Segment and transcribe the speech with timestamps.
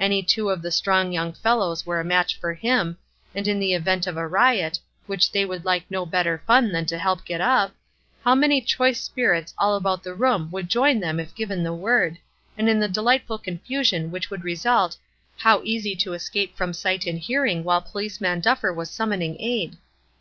[0.00, 2.98] Any two of the strong young fellows were a match for him,
[3.32, 6.84] and in the event of a riot, which they would like no better fun than
[6.86, 7.72] to help get up,
[8.24, 12.18] how many choice spirits all about the room would join them if given the word,
[12.56, 14.96] and in the delightful confusion which would result
[15.36, 19.76] how easy to escape from sight and hearing while Policeman Duffer was summoning aid!